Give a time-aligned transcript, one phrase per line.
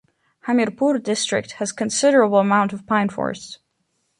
[0.47, 3.59] Hamirpur district has considerable amount of Pine forests.